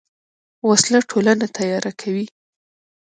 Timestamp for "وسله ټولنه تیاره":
0.69-1.91